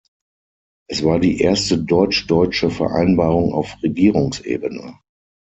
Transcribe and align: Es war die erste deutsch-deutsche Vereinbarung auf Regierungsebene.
Es 0.89 1.03
war 1.03 1.19
die 1.19 1.41
erste 1.41 1.77
deutsch-deutsche 1.77 2.71
Vereinbarung 2.71 3.53
auf 3.53 3.75
Regierungsebene. 3.83 4.95